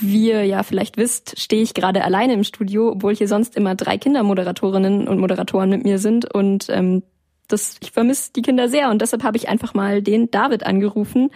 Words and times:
Wie 0.00 0.28
ihr 0.28 0.44
ja 0.44 0.62
vielleicht 0.62 0.96
wisst, 0.96 1.40
stehe 1.40 1.62
ich 1.62 1.74
gerade 1.74 2.04
alleine 2.04 2.34
im 2.34 2.44
Studio, 2.44 2.92
obwohl 2.92 3.14
hier 3.14 3.28
sonst 3.28 3.56
immer 3.56 3.74
drei 3.74 3.98
Kindermoderatorinnen 3.98 5.08
und 5.08 5.18
Moderatoren 5.18 5.70
mit 5.70 5.84
mir 5.84 5.98
sind. 5.98 6.32
Und 6.32 6.68
ähm, 6.68 7.02
das, 7.48 7.78
ich 7.82 7.90
vermisse 7.90 8.32
die 8.32 8.42
Kinder 8.42 8.68
sehr 8.68 8.90
und 8.90 9.02
deshalb 9.02 9.24
habe 9.24 9.36
ich 9.36 9.48
einfach 9.48 9.74
mal 9.74 10.02
den 10.02 10.30
David 10.30 10.64
angerufen. 10.64 11.30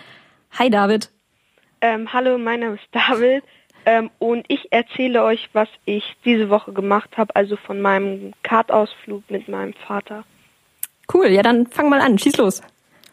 Hi 0.59 0.71
David. 0.71 1.11
Ähm, 1.81 2.13
hallo, 2.13 2.39
mein 2.39 2.61
Name 2.61 2.75
ist 2.77 2.89
David 2.93 3.43
ähm, 3.87 4.11
und 4.19 4.45
ich 4.49 4.73
erzähle 4.73 5.25
euch, 5.25 5.49
was 5.53 5.69
ich 5.85 6.05
diese 6.25 6.49
Woche 6.49 6.73
gemacht 6.73 7.17
habe, 7.17 7.35
also 7.35 7.57
von 7.57 7.81
meinem 7.81 8.33
Kartausflug 8.43 9.29
mit 9.31 9.49
meinem 9.49 9.75
Vater. 9.75 10.25
Cool, 11.13 11.27
ja 11.27 11.43
dann 11.43 11.67
fang 11.67 11.89
mal 11.89 12.01
an, 12.01 12.19
schieß 12.19 12.37
los. 12.37 12.63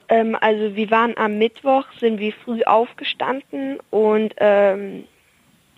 Ähm, 0.07 0.37
also 0.39 0.75
wir 0.75 0.91
waren 0.91 1.17
am 1.17 1.37
Mittwoch, 1.37 1.85
sind 1.99 2.19
wir 2.19 2.33
früh 2.33 2.63
aufgestanden 2.63 3.79
und 3.89 4.33
ähm, 4.37 5.05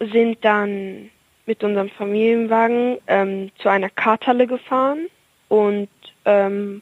sind 0.08 0.44
dann 0.44 1.10
mit 1.46 1.64
unserem 1.64 1.90
Familienwagen 1.90 2.98
ähm, 3.08 3.52
zu 3.58 3.70
einer 3.70 3.90
Karthalle 3.90 4.48
gefahren 4.48 5.08
und 5.50 5.90
ähm, 6.26 6.82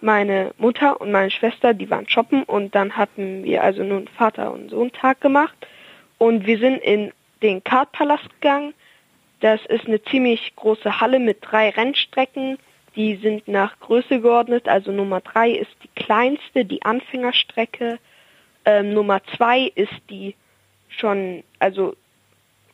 meine 0.00 0.52
Mutter 0.58 1.00
und 1.00 1.12
meine 1.12 1.30
Schwester, 1.30 1.74
die 1.74 1.88
waren 1.88 2.08
shoppen 2.08 2.42
und 2.42 2.74
dann 2.74 2.96
hatten 2.96 3.44
wir 3.44 3.62
also 3.62 3.84
nun 3.84 4.08
Vater 4.08 4.52
und 4.52 4.70
Sohn 4.70 4.90
Tag 4.92 5.20
gemacht 5.20 5.54
und 6.18 6.46
wir 6.46 6.58
sind 6.58 6.78
in 6.78 7.12
den 7.42 7.62
Kartpalast 7.62 8.28
gegangen. 8.40 8.74
Das 9.40 9.60
ist 9.66 9.86
eine 9.86 10.02
ziemlich 10.02 10.54
große 10.56 11.00
Halle 11.00 11.18
mit 11.18 11.38
drei 11.40 11.70
Rennstrecken. 11.70 12.58
Die 12.94 13.16
sind 13.16 13.48
nach 13.48 13.78
Größe 13.80 14.20
geordnet. 14.20 14.68
Also 14.68 14.92
Nummer 14.92 15.20
drei 15.20 15.50
ist 15.50 15.74
die 15.82 15.90
kleinste, 15.96 16.64
die 16.64 16.82
Anfängerstrecke. 16.82 17.98
Ähm, 18.64 18.94
Nummer 18.94 19.20
zwei 19.36 19.72
ist 19.74 20.00
die 20.10 20.36
schon, 20.88 21.42
also 21.58 21.96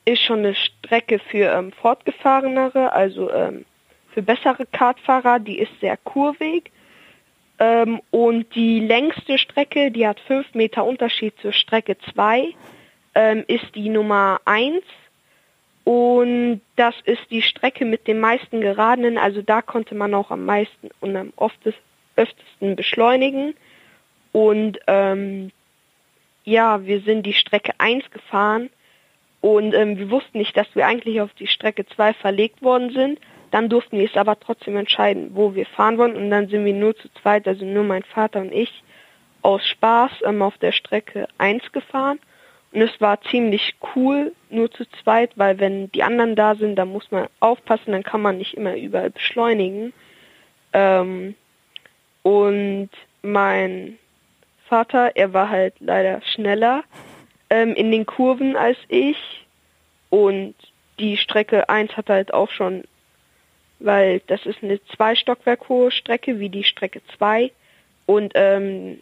ist 0.08 0.22
schon 0.22 0.38
eine 0.38 0.54
Strecke 0.54 1.18
für 1.18 1.52
ähm, 1.52 1.72
fortgefahrenere, 1.72 2.92
also 2.92 3.30
ähm, 3.30 3.64
für 4.12 4.23
bessere 4.23 4.65
Kartfahrer. 4.66 5.38
Die 5.38 5.59
ist 5.59 5.73
sehr 5.80 5.96
kurvig. 5.98 6.70
Ähm, 7.59 8.00
und 8.10 8.54
die 8.54 8.80
längste 8.80 9.37
Strecke, 9.37 9.90
die 9.90 10.06
hat 10.06 10.20
fünf 10.20 10.54
Meter 10.54 10.84
Unterschied 10.84 11.34
zur 11.40 11.52
Strecke 11.52 11.98
zwei, 12.12 12.54
ähm, 13.15 13.45
ist 13.48 13.74
die 13.74 13.90
Nummer 13.90 14.40
eins. 14.45 14.84
Und 15.84 16.60
das 16.76 16.95
ist 17.04 17.30
die 17.30 17.43
Strecke 17.43 17.84
mit 17.84 18.06
den 18.06 18.20
meisten 18.20 18.60
Geradenen. 18.60 19.18
Also 19.18 19.43
da 19.43 19.62
konnte 19.62 19.95
man 19.95 20.15
auch 20.15 20.30
am 20.30 20.45
meisten 20.45 20.90
und 21.00 21.16
am 21.16 21.32
öftesten 21.37 22.76
beschleunigen. 22.76 23.54
Und 24.32 24.78
ähm, 24.87 25.50
ja, 26.45 26.84
wir 26.87 27.00
sind 27.00 27.24
die 27.24 27.34
Strecke 27.34 27.72
1 27.78 28.10
gefahren 28.10 28.70
und 29.40 29.74
ähm, 29.74 29.98
wir 29.98 30.10
wussten 30.10 30.38
nicht, 30.38 30.56
dass 30.56 30.66
wir 30.74 30.86
eigentlich 30.86 31.20
auf 31.20 31.32
die 31.34 31.46
Strecke 31.46 31.86
2 31.86 32.14
verlegt 32.14 32.62
worden 32.62 32.90
sind. 32.90 33.20
Dann 33.50 33.68
durften 33.68 33.98
wir 33.98 34.06
es 34.06 34.16
aber 34.16 34.38
trotzdem 34.38 34.76
entscheiden, 34.76 35.30
wo 35.34 35.54
wir 35.54 35.64
fahren 35.64 35.96
wollen 35.96 36.16
und 36.16 36.30
dann 36.30 36.48
sind 36.48 36.64
wir 36.64 36.74
nur 36.74 36.96
zu 36.96 37.08
zweit, 37.22 37.46
also 37.48 37.64
nur 37.64 37.84
mein 37.84 38.02
Vater 38.02 38.40
und 38.40 38.52
ich, 38.52 38.82
aus 39.42 39.66
Spaß 39.66 40.10
ähm, 40.24 40.42
auf 40.42 40.59
der 40.59 40.72
Strecke 40.72 41.28
1 41.38 41.72
gefahren. 41.72 42.18
Und 42.72 42.82
es 42.82 43.00
war 43.00 43.20
ziemlich 43.22 43.76
cool, 43.94 44.32
nur 44.50 44.70
zu 44.70 44.84
zweit, 45.02 45.30
weil 45.36 45.59
wenn 45.59 45.90
die 45.92 46.02
anderen 46.02 46.36
da 46.36 46.54
sind, 46.54 46.76
dann 46.76 46.88
muss 46.88 47.10
man 47.10 47.28
aufpassen, 47.40 47.92
dann 47.92 48.02
kann 48.02 48.20
man 48.20 48.36
nicht 48.36 48.54
immer 48.54 48.76
überall 48.76 49.10
beschleunigen. 49.10 49.94
Ähm, 50.74 51.34
und 52.22 52.90
mein 53.22 53.98
Vater, 54.68 55.12
er 55.14 55.32
war 55.32 55.48
halt 55.48 55.74
leider 55.78 56.20
schneller 56.22 56.84
ähm, 57.51 57.74
in 57.74 57.91
den 57.91 58.07
Kurven 58.07 58.57
als 58.57 58.79
ich. 58.88 59.16
Und 60.10 60.54
die 60.99 61.16
Strecke 61.16 61.68
1 61.68 61.96
hat 61.96 62.09
halt 62.09 62.32
auch 62.32 62.51
schon, 62.51 62.85
weil 63.79 64.21
das 64.27 64.47
ist 64.47 64.62
eine 64.62 64.81
zwei 64.97 65.15
Stockwerk 65.15 65.69
hohe 65.69 65.91
Strecke, 65.91 66.41
wie 66.41 66.49
die 66.49 66.65
Strecke 66.65 67.03
2. 67.16 67.50
Und 68.06 68.33
ähm, 68.34 69.00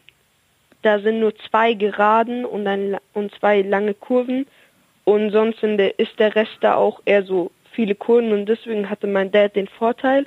da 0.82 1.00
sind 1.00 1.20
nur 1.20 1.34
zwei 1.50 1.74
Geraden 1.74 2.44
und, 2.44 2.66
ein, 2.66 2.96
und 3.12 3.34
zwei 3.36 3.62
lange 3.62 3.94
Kurven 3.94 4.46
und 5.04 5.30
sonst 5.30 5.62
der, 5.62 5.98
ist 5.98 6.18
der 6.18 6.34
Rest 6.34 6.58
da 6.60 6.74
auch 6.74 7.00
eher 7.04 7.22
so 7.22 7.50
viele 7.72 7.94
Kurven 7.94 8.32
und 8.32 8.46
deswegen 8.46 8.90
hatte 8.90 9.06
mein 9.06 9.30
Dad 9.30 9.56
den 9.56 9.68
Vorteil 9.68 10.26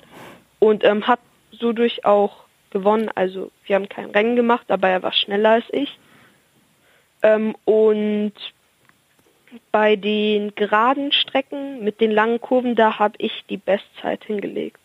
und 0.59 0.83
ähm, 0.83 1.07
hat 1.07 1.19
so 1.51 1.73
durch 1.73 2.05
auch 2.05 2.43
gewonnen. 2.71 3.09
Also 3.15 3.51
wir 3.65 3.75
haben 3.75 3.89
kein 3.89 4.11
Rennen 4.11 4.35
gemacht, 4.35 4.71
aber 4.71 4.89
er 4.89 5.03
war 5.03 5.13
schneller 5.13 5.51
als 5.51 5.65
ich. 5.71 5.97
Ähm, 7.21 7.55
und 7.65 8.33
bei 9.71 9.95
den 9.95 10.53
geraden 10.55 11.11
Strecken 11.11 11.83
mit 11.83 12.01
den 12.01 12.11
langen 12.11 12.39
Kurven, 12.39 12.75
da 12.75 12.99
habe 12.99 13.15
ich 13.17 13.43
die 13.49 13.57
Bestzeit 13.57 14.23
hingelegt. 14.23 14.79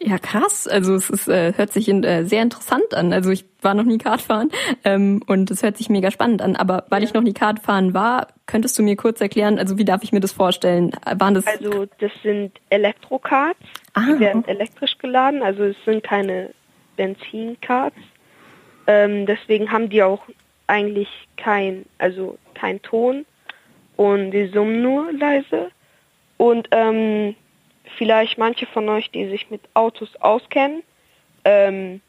Ja, 0.00 0.18
krass. 0.18 0.66
Also 0.66 0.94
es 0.94 1.08
ist, 1.08 1.28
äh, 1.28 1.54
hört 1.56 1.72
sich 1.72 1.88
in, 1.88 2.04
äh, 2.04 2.24
sehr 2.24 2.42
interessant 2.42 2.92
an. 2.94 3.12
Also 3.12 3.30
ich 3.30 3.44
war 3.62 3.74
noch 3.74 3.84
nie 3.84 3.98
Kartfahren 3.98 4.50
ähm, 4.84 5.22
und 5.26 5.50
es 5.50 5.62
hört 5.62 5.78
sich 5.78 5.88
mega 5.88 6.10
spannend 6.10 6.42
an. 6.42 6.56
Aber 6.56 6.84
weil 6.90 7.02
ja. 7.02 7.08
ich 7.08 7.14
noch 7.14 7.22
nie 7.22 7.32
Kartfahren 7.32 7.94
war, 7.94 8.28
könntest 8.46 8.78
du 8.78 8.82
mir 8.82 8.96
kurz 8.96 9.20
erklären, 9.20 9.58
also 9.58 9.78
wie 9.78 9.84
darf 9.84 10.02
ich 10.02 10.12
mir 10.12 10.20
das 10.20 10.32
vorstellen? 10.32 10.92
Waren 11.06 11.34
das 11.34 11.46
also 11.46 11.86
das 12.00 12.10
sind 12.22 12.52
Elektrokarts, 12.70 13.60
ah. 13.94 14.02
die 14.06 14.20
werden 14.20 14.46
elektrisch 14.46 14.98
geladen, 14.98 15.42
also 15.42 15.64
es 15.64 15.76
sind 15.84 16.02
keine 16.02 16.50
Benzinkarts. 16.96 17.96
Ähm, 18.86 19.24
deswegen 19.24 19.72
haben 19.72 19.88
die 19.88 20.02
auch 20.02 20.22
eigentlich 20.66 21.08
kein, 21.36 21.86
also 21.98 22.38
kein 22.54 22.80
Ton 22.82 23.26
und 23.96 24.30
die 24.30 24.46
summen 24.46 24.82
nur 24.82 25.12
leise. 25.12 25.70
Und 26.36 26.68
ähm, 26.72 27.36
vielleicht 27.96 28.38
manche 28.38 28.66
von 28.66 28.88
euch, 28.88 29.10
die 29.10 29.28
sich 29.28 29.50
mit 29.50 29.62
Autos 29.74 30.14
auskennen, 30.16 30.82
ähm, 31.44 32.00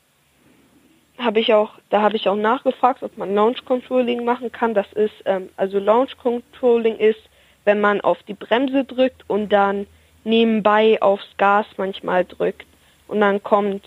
habe 1.17 1.39
ich 1.39 1.53
auch, 1.53 1.73
da 1.89 2.01
habe 2.01 2.15
ich 2.17 2.27
auch 2.27 2.35
nachgefragt, 2.35 3.03
ob 3.03 3.17
man 3.17 3.33
Launch 3.33 3.63
Controlling 3.65 4.25
machen 4.25 4.51
kann. 4.51 4.73
Das 4.73 4.91
ist, 4.93 5.13
ähm, 5.25 5.49
also 5.55 5.79
Launch 5.79 6.17
Controlling 6.17 6.97
ist, 6.97 7.21
wenn 7.63 7.79
man 7.79 8.01
auf 8.01 8.21
die 8.23 8.33
Bremse 8.33 8.83
drückt 8.83 9.23
und 9.27 9.49
dann 9.49 9.87
nebenbei 10.23 11.01
aufs 11.01 11.27
Gas 11.37 11.65
manchmal 11.77 12.25
drückt 12.25 12.65
und 13.07 13.21
dann 13.21 13.41
kommt 13.43 13.85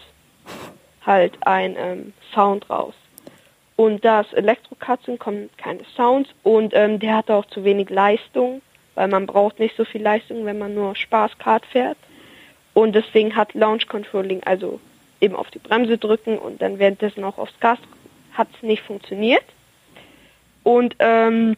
halt 1.04 1.34
ein 1.46 1.76
ähm, 1.78 2.12
Sound 2.32 2.68
raus. 2.70 2.94
Und 3.78 4.04
da 4.04 4.20
es 4.20 4.32
Elektrokarts 4.34 5.06
sind, 5.06 5.18
kommen 5.18 5.48
keine 5.56 5.84
Sounds 5.96 6.28
und 6.42 6.74
ähm, 6.74 6.98
der 6.98 7.16
hat 7.16 7.30
auch 7.30 7.46
zu 7.46 7.64
wenig 7.64 7.88
Leistung 7.88 8.60
weil 8.98 9.06
man 9.06 9.26
braucht 9.26 9.60
nicht 9.60 9.76
so 9.76 9.84
viel 9.84 10.02
Leistung, 10.02 10.44
wenn 10.44 10.58
man 10.58 10.74
nur 10.74 10.96
Spaßkart 10.96 11.64
fährt. 11.66 11.96
Und 12.74 12.96
deswegen 12.96 13.36
hat 13.36 13.54
Launch 13.54 13.86
Controlling, 13.86 14.42
also 14.42 14.80
eben 15.20 15.36
auf 15.36 15.52
die 15.52 15.60
Bremse 15.60 15.98
drücken 15.98 16.36
und 16.36 16.60
dann 16.60 16.80
währenddessen 16.80 17.22
auch 17.22 17.38
aufs 17.38 17.60
Gas, 17.60 17.78
hat 18.32 18.48
es 18.56 18.62
nicht 18.64 18.82
funktioniert. 18.82 19.44
Und 20.64 20.96
ähm, 20.98 21.56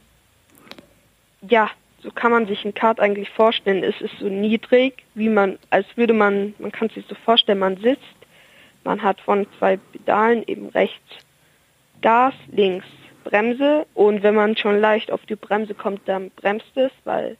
ja, 1.40 1.70
so 2.02 2.10
kann 2.10 2.30
man 2.30 2.46
sich 2.46 2.62
ein 2.66 2.74
Kart 2.74 3.00
eigentlich 3.00 3.30
vorstellen. 3.30 3.84
Es 3.84 3.98
ist 4.02 4.18
so 4.18 4.28
niedrig, 4.28 5.04
wie 5.14 5.30
man, 5.30 5.58
als 5.70 5.86
würde 5.96 6.12
man, 6.12 6.52
man 6.58 6.72
kann 6.72 6.90
sich 6.90 7.06
so 7.08 7.14
vorstellen, 7.14 7.60
man 7.60 7.78
sitzt, 7.78 8.02
man 8.84 9.02
hat 9.02 9.18
von 9.18 9.46
zwei 9.58 9.78
Pedalen 9.78 10.42
eben 10.46 10.68
rechts 10.68 11.24
Gas, 12.00 12.34
links 12.50 12.86
Bremse 13.24 13.86
und 13.94 14.22
wenn 14.22 14.34
man 14.34 14.56
schon 14.56 14.80
leicht 14.80 15.10
auf 15.10 15.24
die 15.26 15.36
Bremse 15.36 15.74
kommt, 15.74 16.00
dann 16.06 16.30
bremst 16.30 16.76
es, 16.76 16.90
weil 17.04 17.36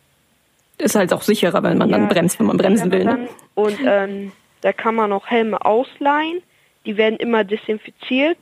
ist 0.79 0.95
halt 0.95 1.13
auch 1.13 1.23
sicherer, 1.23 1.63
wenn 1.63 1.79
man 1.79 1.91
ja, 1.91 1.99
dann 1.99 2.09
bremst, 2.09 2.39
wenn 2.39 2.47
man 2.47 2.57
bremsen 2.57 2.91
will. 2.91 3.05
Ne? 3.05 3.29
Und 3.55 3.79
ähm, 3.85 4.33
da 4.63 4.73
kann 4.73 4.95
man 4.95 5.13
auch 5.13 5.27
Helme 5.27 5.65
ausleihen. 5.65 6.43
Die 6.87 6.97
werden 6.97 7.19
immer 7.19 7.45
desinfiziert 7.45 8.39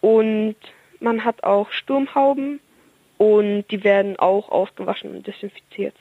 und 0.00 0.54
man 1.00 1.24
hat 1.24 1.42
auch 1.42 1.70
Sturmhauben 1.72 2.60
und 3.18 3.64
die 3.70 3.82
werden 3.82 4.16
auch 4.18 4.50
ausgewaschen 4.50 5.16
und 5.16 5.26
desinfiziert. 5.26 5.94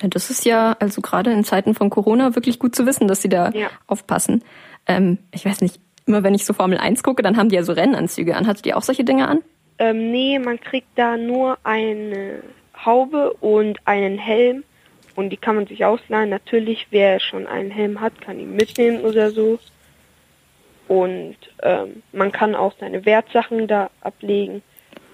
Ja, 0.00 0.08
das 0.08 0.30
ist 0.30 0.44
ja 0.44 0.76
also 0.80 1.00
gerade 1.00 1.30
in 1.30 1.44
Zeiten 1.44 1.74
von 1.74 1.88
Corona 1.88 2.34
wirklich 2.34 2.58
gut 2.58 2.74
zu 2.74 2.86
wissen, 2.86 3.06
dass 3.08 3.22
sie 3.22 3.28
da 3.28 3.50
ja. 3.50 3.68
aufpassen. 3.86 4.42
Ähm, 4.86 5.18
ich 5.32 5.44
weiß 5.44 5.60
nicht, 5.60 5.80
immer 6.06 6.22
wenn 6.22 6.34
ich 6.34 6.44
so 6.44 6.52
Formel 6.52 6.78
1 6.78 7.02
gucke, 7.02 7.22
dann 7.22 7.36
haben 7.36 7.48
die 7.48 7.56
ja 7.56 7.62
so 7.62 7.72
Rennanzüge 7.72 8.36
an. 8.36 8.46
Hattet 8.46 8.66
ihr 8.66 8.76
auch 8.76 8.82
solche 8.82 9.04
Dinge 9.04 9.28
an? 9.28 9.42
Ähm, 9.78 10.10
nee, 10.10 10.38
man 10.38 10.60
kriegt 10.60 10.88
da 10.96 11.16
nur 11.16 11.58
eine 11.64 12.42
Haube 12.84 13.32
und 13.34 13.78
einen 13.84 14.18
Helm 14.18 14.64
und 15.16 15.30
die 15.30 15.36
kann 15.36 15.56
man 15.56 15.66
sich 15.66 15.84
ausleihen. 15.84 16.30
Natürlich, 16.30 16.86
wer 16.90 17.20
schon 17.20 17.46
einen 17.46 17.70
Helm 17.70 18.00
hat, 18.00 18.20
kann 18.20 18.38
ihn 18.38 18.54
mitnehmen 18.54 19.00
oder 19.00 19.30
so. 19.30 19.58
Und 20.88 21.36
ähm, 21.62 22.02
man 22.12 22.30
kann 22.32 22.54
auch 22.54 22.74
seine 22.78 23.04
Wertsachen 23.04 23.66
da 23.66 23.90
ablegen. 24.02 24.62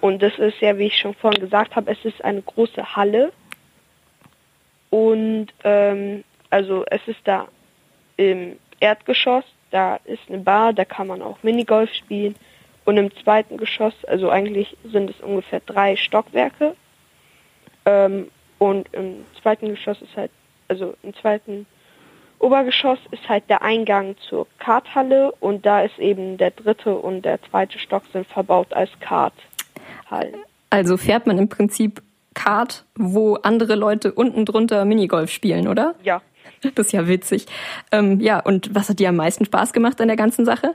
Und 0.00 0.20
das 0.22 0.36
ist 0.38 0.60
ja, 0.60 0.76
wie 0.78 0.86
ich 0.86 0.98
schon 0.98 1.14
vorhin 1.14 1.40
gesagt 1.40 1.76
habe, 1.76 1.90
es 1.90 2.04
ist 2.04 2.22
eine 2.22 2.42
große 2.42 2.96
Halle. 2.96 3.32
Und 4.90 5.48
ähm, 5.64 6.24
also 6.50 6.84
es 6.90 7.00
ist 7.06 7.20
da 7.24 7.48
im 8.16 8.58
Erdgeschoss, 8.80 9.44
da 9.72 9.96
ist 10.04 10.22
eine 10.28 10.38
Bar, 10.38 10.72
da 10.72 10.84
kann 10.84 11.08
man 11.08 11.20
auch 11.20 11.42
Minigolf 11.42 11.92
spielen. 11.92 12.36
Und 12.84 12.96
im 12.96 13.10
zweiten 13.16 13.56
Geschoss, 13.56 13.94
also 14.06 14.30
eigentlich 14.30 14.76
sind 14.84 15.10
es 15.10 15.20
ungefähr 15.20 15.60
drei 15.66 15.96
Stockwerke. 15.96 16.76
Ähm, 17.84 18.28
Und 18.58 18.86
im 18.92 19.24
zweiten 19.42 19.70
Geschoss 19.70 20.00
ist 20.00 20.16
halt, 20.16 20.30
also 20.68 20.94
im 21.02 21.12
zweiten 21.14 21.66
Obergeschoss 22.38 23.00
ist 23.10 23.28
halt 23.28 23.42
der 23.48 23.62
Eingang 23.62 24.14
zur 24.28 24.46
Karthalle 24.58 25.32
und 25.40 25.66
da 25.66 25.82
ist 25.82 25.98
eben 25.98 26.36
der 26.36 26.52
dritte 26.52 26.94
und 26.94 27.22
der 27.22 27.42
zweite 27.50 27.80
Stock 27.80 28.04
sind 28.12 28.24
verbaut 28.28 28.72
als 28.72 28.90
Karthallen. 29.00 30.36
Also 30.70 30.96
fährt 30.96 31.26
man 31.26 31.38
im 31.38 31.48
Prinzip 31.48 32.02
Kart, 32.34 32.84
wo 32.96 33.34
andere 33.42 33.74
Leute 33.74 34.12
unten 34.12 34.44
drunter 34.44 34.84
Minigolf 34.84 35.30
spielen, 35.30 35.66
oder? 35.66 35.96
Ja. 36.04 36.22
Das 36.74 36.86
ist 36.86 36.92
ja 36.92 37.08
witzig. 37.08 37.46
Ähm, 37.90 38.20
ja, 38.20 38.38
und 38.40 38.74
was 38.74 38.88
hat 38.88 38.98
dir 38.98 39.08
am 39.08 39.16
meisten 39.16 39.44
Spaß 39.44 39.72
gemacht 39.72 40.00
an 40.00 40.08
der 40.08 40.16
ganzen 40.16 40.44
Sache? 40.44 40.74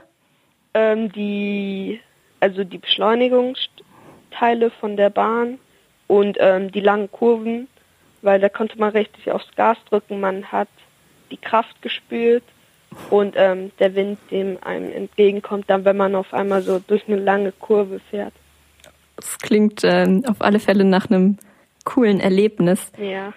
Ähm, 0.74 1.10
die, 1.12 2.00
also 2.40 2.64
die 2.64 2.78
Beschleunigungsteile 2.78 4.70
von 4.80 4.96
der 4.96 5.10
Bahn 5.10 5.58
und 6.06 6.36
ähm, 6.40 6.70
die 6.72 6.80
langen 6.80 7.10
Kurven, 7.10 7.68
weil 8.22 8.40
da 8.40 8.48
konnte 8.48 8.78
man 8.78 8.90
richtig 8.90 9.30
aufs 9.30 9.48
Gas 9.56 9.78
drücken, 9.88 10.20
man 10.20 10.52
hat 10.52 10.68
die 11.30 11.36
Kraft 11.36 11.80
gespürt 11.82 12.44
und 13.10 13.34
ähm, 13.36 13.70
der 13.78 13.94
Wind, 13.94 14.18
dem 14.30 14.58
einem 14.62 14.92
entgegenkommt, 14.92 15.64
dann 15.68 15.84
wenn 15.84 15.96
man 15.96 16.14
auf 16.14 16.32
einmal 16.32 16.62
so 16.62 16.78
durch 16.78 17.06
eine 17.06 17.16
lange 17.16 17.52
Kurve 17.52 18.00
fährt. 18.10 18.32
Das 19.16 19.38
klingt 19.38 19.82
ähm, 19.84 20.24
auf 20.26 20.40
alle 20.40 20.60
Fälle 20.60 20.84
nach 20.84 21.10
einem 21.10 21.38
coolen 21.84 22.20
Erlebnis. 22.20 22.92
Ja. 22.98 23.32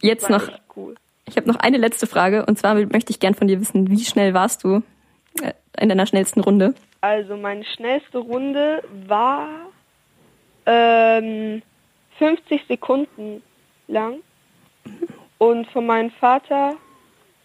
Jetzt 0.00 0.30
noch, 0.30 0.48
cool. 0.76 0.94
Ich 1.28 1.36
habe 1.36 1.48
noch 1.48 1.56
eine 1.56 1.78
letzte 1.78 2.06
Frage 2.06 2.46
und 2.46 2.58
zwar 2.58 2.74
möchte 2.74 3.10
ich 3.10 3.20
gern 3.20 3.34
von 3.34 3.48
dir 3.48 3.60
wissen, 3.60 3.90
wie 3.90 4.04
schnell 4.04 4.34
warst 4.34 4.64
du 4.64 4.82
äh, 5.42 5.52
in 5.78 5.88
deiner 5.88 6.06
schnellsten 6.06 6.40
Runde? 6.40 6.74
Also 7.00 7.36
meine 7.36 7.64
schnellste 7.64 8.18
Runde 8.18 8.82
war 9.06 9.48
ähm, 10.66 11.62
50 12.18 12.62
Sekunden 12.66 13.42
lang 13.86 14.16
und 15.38 15.70
von 15.70 15.86
meinem 15.86 16.10
Vater 16.10 16.74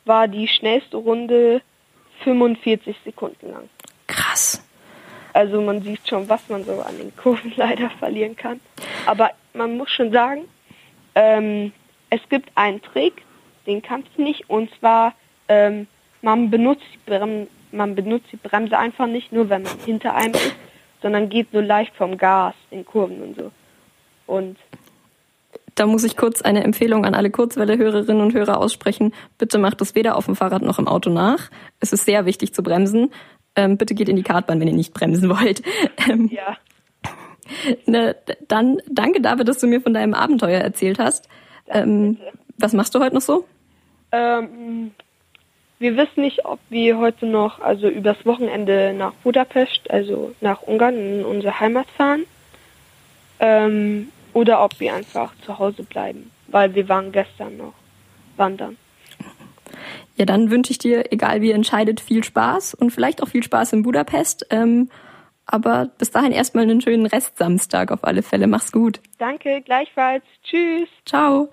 war 0.05 0.27
die 0.27 0.47
schnellste 0.47 0.97
Runde 0.97 1.61
45 2.23 2.95
Sekunden 3.05 3.51
lang. 3.51 3.69
Krass. 4.07 4.63
Also 5.33 5.61
man 5.61 5.81
sieht 5.81 6.07
schon, 6.07 6.29
was 6.29 6.47
man 6.49 6.63
so 6.63 6.81
an 6.81 6.97
den 6.97 7.15
Kurven 7.15 7.53
leider 7.55 7.89
verlieren 7.91 8.35
kann. 8.35 8.59
Aber 9.05 9.31
man 9.53 9.77
muss 9.77 9.89
schon 9.91 10.11
sagen, 10.11 10.45
ähm, 11.15 11.71
es 12.09 12.21
gibt 12.29 12.51
einen 12.55 12.81
Trick, 12.81 13.23
den 13.65 13.81
kannst 13.81 14.09
du 14.17 14.23
nicht, 14.23 14.49
und 14.49 14.69
zwar 14.79 15.13
ähm, 15.47 15.87
man 16.21 16.49
benutzt 16.49 16.85
die 16.93 17.09
Bremse, 17.09 17.47
man 17.71 17.95
benutzt 17.95 18.27
die 18.31 18.37
Bremse 18.37 18.77
einfach 18.77 19.07
nicht 19.07 19.31
nur, 19.31 19.49
wenn 19.49 19.63
man 19.63 19.77
hinter 19.85 20.15
einem 20.15 20.33
ist, 20.33 20.55
sondern 21.01 21.29
geht 21.29 21.53
nur 21.53 21.63
leicht 21.63 21.95
vom 21.95 22.17
Gas 22.17 22.55
in 22.71 22.85
Kurven 22.85 23.21
und 23.21 23.35
so. 23.35 23.51
Und 24.25 24.57
da 25.75 25.85
muss 25.85 26.03
ich 26.03 26.15
kurz 26.15 26.41
eine 26.41 26.63
Empfehlung 26.63 27.03
an 27.05 27.15
alle 27.15 27.31
Kurzwelle-Hörerinnen 27.31 28.21
und 28.21 28.33
Hörer 28.33 28.59
aussprechen. 28.59 29.13
Bitte 29.37 29.57
macht 29.57 29.81
das 29.81 29.95
weder 29.95 30.15
auf 30.15 30.25
dem 30.25 30.35
Fahrrad 30.35 30.61
noch 30.61 30.79
im 30.79 30.87
Auto 30.87 31.09
nach. 31.09 31.49
Es 31.79 31.93
ist 31.93 32.05
sehr 32.05 32.25
wichtig 32.25 32.53
zu 32.53 32.63
bremsen. 32.63 33.11
Ähm, 33.55 33.77
bitte 33.77 33.95
geht 33.95 34.07
in 34.07 34.15
die 34.15 34.23
Kartbahn, 34.23 34.59
wenn 34.59 34.67
ihr 34.67 34.73
nicht 34.73 34.93
bremsen 34.93 35.29
wollt. 35.29 35.61
Ähm, 36.09 36.29
ja. 36.31 36.57
Ne, 37.85 38.15
dann 38.47 38.81
danke, 38.89 39.21
David, 39.21 39.47
dass 39.47 39.59
du 39.59 39.67
mir 39.67 39.81
von 39.81 39.93
deinem 39.93 40.13
Abenteuer 40.13 40.59
erzählt 40.59 40.99
hast. 40.99 41.27
Ähm, 41.67 42.17
was 42.57 42.73
machst 42.73 42.95
du 42.95 42.99
heute 42.99 43.15
noch 43.15 43.21
so? 43.21 43.45
Ähm, 44.13 44.91
wir 45.79 45.97
wissen 45.97 46.21
nicht, 46.21 46.45
ob 46.45 46.59
wir 46.69 46.97
heute 46.97 47.25
noch, 47.25 47.59
also 47.59 47.89
übers 47.89 48.25
Wochenende 48.25 48.93
nach 48.93 49.13
Budapest, 49.15 49.89
also 49.91 50.33
nach 50.39 50.61
Ungarn, 50.61 50.95
in 50.95 51.25
unsere 51.25 51.59
Heimat 51.59 51.87
fahren. 51.97 52.23
Ähm, 53.39 54.09
oder 54.31 54.63
ob 54.63 54.79
wir 54.79 54.93
einfach 54.93 55.33
zu 55.45 55.59
Hause 55.59 55.83
bleiben, 55.83 56.31
weil 56.47 56.73
wir 56.73 56.87
waren 56.87 57.11
gestern 57.11 57.57
noch 57.57 57.73
wandern. 58.37 58.77
Ja, 60.15 60.25
dann 60.25 60.51
wünsche 60.51 60.71
ich 60.71 60.77
dir, 60.77 61.11
egal 61.11 61.41
wie 61.41 61.49
ihr 61.49 61.55
entscheidet, 61.55 61.99
viel 61.99 62.23
Spaß 62.23 62.75
und 62.75 62.91
vielleicht 62.91 63.21
auch 63.21 63.27
viel 63.27 63.43
Spaß 63.43 63.73
in 63.73 63.83
Budapest. 63.83 64.45
Ähm, 64.51 64.89
aber 65.45 65.89
bis 65.97 66.11
dahin 66.11 66.31
erstmal 66.31 66.63
einen 66.63 66.81
schönen 66.81 67.07
Rest 67.07 67.37
Samstag 67.37 67.91
auf 67.91 68.03
alle 68.03 68.21
Fälle. 68.21 68.47
Mach's 68.47 68.71
gut. 68.71 69.01
Danke, 69.17 69.61
gleichfalls. 69.61 70.23
Tschüss. 70.43 70.87
Ciao. 71.05 71.49